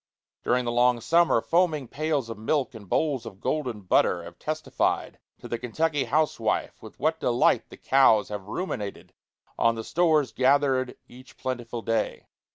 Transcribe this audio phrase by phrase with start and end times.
[0.43, 5.19] During the long summer, foaming pails of milk and bowls of golden butter have testified
[5.37, 9.13] to the Kentucky housewife with what delight the cows have ruminated
[9.59, 12.25] on the stores gathered each plentiful day.